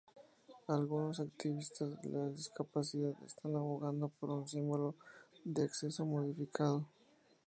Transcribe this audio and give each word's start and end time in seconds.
Algunos 0.67 1.19
activistas 1.19 2.01
de 2.01 2.09
la 2.09 2.27
discapacidad 2.29 3.13
están 3.23 3.55
abogando 3.55 4.09
por 4.09 4.31
un 4.31 4.47
símbolo 4.47 4.95
de 5.45 5.61
acceso 5.65 6.03
modificado. 6.07 6.87